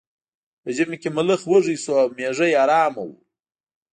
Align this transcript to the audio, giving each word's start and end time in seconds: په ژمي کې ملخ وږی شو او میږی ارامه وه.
په 0.61 0.69
ژمي 0.75 0.97
کې 1.01 1.09
ملخ 1.17 1.41
وږی 1.45 1.77
شو 1.83 1.93
او 2.01 2.07
میږی 2.17 2.51
ارامه 2.63 3.03
وه. 3.07 3.15